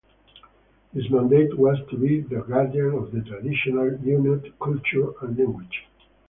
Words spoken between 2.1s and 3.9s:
the guardian of traditional